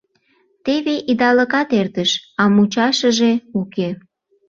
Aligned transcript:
Теве 0.65 0.95
идалыкат 1.11 1.69
эртыш, 1.79 2.11
а 2.41 2.43
мучашыже 2.53 3.31
уке. 3.59 3.89